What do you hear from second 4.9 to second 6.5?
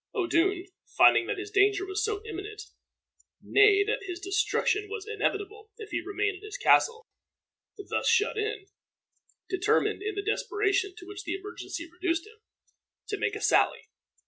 inevitable if he remained in